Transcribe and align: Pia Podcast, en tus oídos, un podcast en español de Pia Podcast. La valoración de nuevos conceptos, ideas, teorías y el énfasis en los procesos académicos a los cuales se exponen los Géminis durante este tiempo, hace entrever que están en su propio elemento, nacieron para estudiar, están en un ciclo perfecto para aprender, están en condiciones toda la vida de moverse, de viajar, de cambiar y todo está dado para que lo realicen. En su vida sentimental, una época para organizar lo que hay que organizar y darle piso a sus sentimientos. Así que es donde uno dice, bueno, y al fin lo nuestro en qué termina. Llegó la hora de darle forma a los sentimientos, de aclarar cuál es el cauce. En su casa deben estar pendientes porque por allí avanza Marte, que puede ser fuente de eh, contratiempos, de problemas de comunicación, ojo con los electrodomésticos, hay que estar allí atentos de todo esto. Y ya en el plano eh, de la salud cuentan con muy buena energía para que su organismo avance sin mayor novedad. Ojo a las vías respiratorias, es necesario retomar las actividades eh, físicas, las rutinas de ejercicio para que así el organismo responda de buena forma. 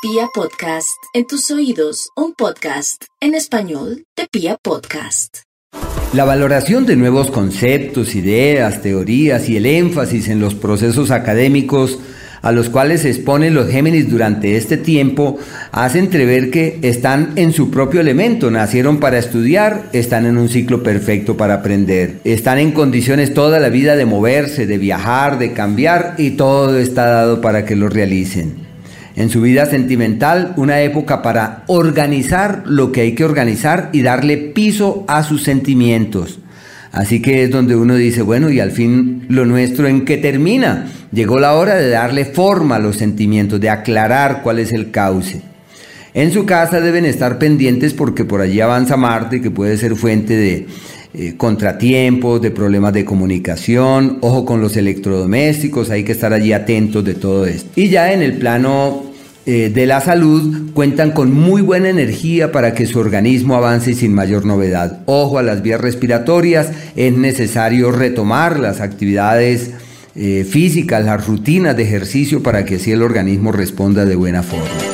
Pia 0.00 0.28
Podcast, 0.32 1.02
en 1.12 1.26
tus 1.26 1.50
oídos, 1.50 2.10
un 2.14 2.32
podcast 2.32 3.02
en 3.20 3.34
español 3.34 4.04
de 4.16 4.28
Pia 4.30 4.56
Podcast. 4.62 5.38
La 6.12 6.24
valoración 6.24 6.86
de 6.86 6.94
nuevos 6.94 7.32
conceptos, 7.32 8.14
ideas, 8.14 8.80
teorías 8.80 9.48
y 9.48 9.56
el 9.56 9.66
énfasis 9.66 10.28
en 10.28 10.38
los 10.38 10.54
procesos 10.54 11.10
académicos 11.10 11.98
a 12.42 12.52
los 12.52 12.68
cuales 12.68 13.02
se 13.02 13.08
exponen 13.08 13.54
los 13.54 13.68
Géminis 13.68 14.08
durante 14.08 14.56
este 14.56 14.76
tiempo, 14.76 15.36
hace 15.72 15.98
entrever 15.98 16.52
que 16.52 16.78
están 16.82 17.32
en 17.34 17.52
su 17.52 17.68
propio 17.68 18.00
elemento, 18.00 18.52
nacieron 18.52 19.00
para 19.00 19.18
estudiar, 19.18 19.90
están 19.92 20.26
en 20.26 20.38
un 20.38 20.48
ciclo 20.48 20.84
perfecto 20.84 21.36
para 21.36 21.54
aprender, 21.54 22.20
están 22.22 22.58
en 22.58 22.70
condiciones 22.70 23.34
toda 23.34 23.58
la 23.58 23.68
vida 23.68 23.96
de 23.96 24.06
moverse, 24.06 24.68
de 24.68 24.78
viajar, 24.78 25.40
de 25.40 25.54
cambiar 25.54 26.14
y 26.18 26.30
todo 26.30 26.78
está 26.78 27.06
dado 27.06 27.40
para 27.40 27.64
que 27.64 27.74
lo 27.74 27.88
realicen. 27.88 28.67
En 29.18 29.30
su 29.30 29.40
vida 29.40 29.66
sentimental, 29.66 30.54
una 30.56 30.80
época 30.80 31.22
para 31.22 31.64
organizar 31.66 32.62
lo 32.66 32.92
que 32.92 33.00
hay 33.00 33.16
que 33.16 33.24
organizar 33.24 33.90
y 33.92 34.02
darle 34.02 34.36
piso 34.36 35.04
a 35.08 35.24
sus 35.24 35.42
sentimientos. 35.42 36.38
Así 36.92 37.20
que 37.20 37.42
es 37.42 37.50
donde 37.50 37.74
uno 37.74 37.96
dice, 37.96 38.22
bueno, 38.22 38.48
y 38.48 38.60
al 38.60 38.70
fin 38.70 39.26
lo 39.28 39.44
nuestro 39.44 39.88
en 39.88 40.04
qué 40.04 40.18
termina. 40.18 40.86
Llegó 41.10 41.40
la 41.40 41.54
hora 41.54 41.74
de 41.74 41.88
darle 41.88 42.26
forma 42.26 42.76
a 42.76 42.78
los 42.78 42.94
sentimientos, 42.94 43.60
de 43.60 43.70
aclarar 43.70 44.42
cuál 44.44 44.60
es 44.60 44.70
el 44.70 44.92
cauce. 44.92 45.42
En 46.14 46.30
su 46.32 46.46
casa 46.46 46.80
deben 46.80 47.04
estar 47.04 47.40
pendientes 47.40 47.94
porque 47.94 48.24
por 48.24 48.40
allí 48.40 48.60
avanza 48.60 48.96
Marte, 48.96 49.40
que 49.40 49.50
puede 49.50 49.78
ser 49.78 49.96
fuente 49.96 50.36
de 50.36 50.66
eh, 51.14 51.34
contratiempos, 51.36 52.40
de 52.40 52.52
problemas 52.52 52.92
de 52.92 53.04
comunicación, 53.04 54.18
ojo 54.20 54.44
con 54.44 54.60
los 54.60 54.76
electrodomésticos, 54.76 55.90
hay 55.90 56.04
que 56.04 56.12
estar 56.12 56.32
allí 56.32 56.52
atentos 56.52 57.04
de 57.04 57.14
todo 57.14 57.46
esto. 57.46 57.68
Y 57.74 57.88
ya 57.88 58.12
en 58.12 58.22
el 58.22 58.34
plano 58.34 59.07
eh, 59.50 59.70
de 59.70 59.86
la 59.86 60.02
salud 60.02 60.72
cuentan 60.74 61.12
con 61.12 61.32
muy 61.32 61.62
buena 61.62 61.88
energía 61.88 62.52
para 62.52 62.74
que 62.74 62.84
su 62.84 62.98
organismo 62.98 63.54
avance 63.54 63.94
sin 63.94 64.12
mayor 64.12 64.44
novedad. 64.44 65.00
Ojo 65.06 65.38
a 65.38 65.42
las 65.42 65.62
vías 65.62 65.80
respiratorias, 65.80 66.70
es 66.96 67.14
necesario 67.14 67.90
retomar 67.90 68.60
las 68.60 68.82
actividades 68.82 69.70
eh, 70.14 70.44
físicas, 70.46 71.02
las 71.02 71.26
rutinas 71.26 71.74
de 71.78 71.84
ejercicio 71.84 72.42
para 72.42 72.66
que 72.66 72.74
así 72.74 72.92
el 72.92 73.00
organismo 73.00 73.50
responda 73.50 74.04
de 74.04 74.16
buena 74.16 74.42
forma. 74.42 74.87